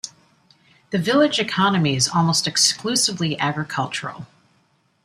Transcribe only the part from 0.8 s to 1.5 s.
The village